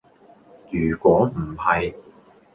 [0.71, 1.93] 如果唔係